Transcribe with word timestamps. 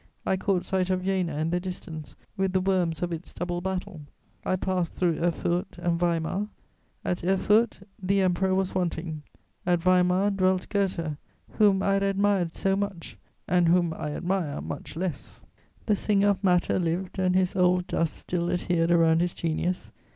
I 0.25 0.35
caught 0.35 0.65
sight 0.65 0.89
of 0.89 1.03
Jena 1.03 1.37
in 1.37 1.51
the 1.51 1.59
distance, 1.59 2.15
with 2.35 2.53
the 2.53 2.59
worms 2.59 3.03
of 3.03 3.13
its 3.13 3.31
double 3.33 3.61
battle. 3.61 4.01
I 4.43 4.55
passed 4.55 4.95
through 4.95 5.19
Erfurt 5.19 5.77
and 5.77 5.99
Weimar: 5.99 6.49
at 7.05 7.23
Erfurt, 7.23 7.81
the 8.01 8.21
Emperor 8.21 8.55
was 8.55 8.73
wanting; 8.73 9.21
at 9.63 9.79
Weimar 9.79 10.31
dwelt 10.31 10.69
Goethe, 10.69 11.17
whom 11.51 11.83
I 11.83 11.93
had 11.93 12.01
admired 12.03 12.51
so 12.51 12.75
much, 12.75 13.19
and 13.47 13.67
whom 13.67 13.93
I 13.93 14.15
admire 14.15 14.59
much 14.59 14.95
less. 14.95 15.43
The 15.85 15.95
singer 15.95 16.29
of 16.29 16.43
matter 16.43 16.79
lived, 16.79 17.19
and 17.19 17.35
his 17.35 17.55
old 17.55 17.85
dust 17.85 18.15
still 18.15 18.49
adhered 18.49 18.89
around 18.89 19.21
his 19.21 19.35
genius. 19.35 19.91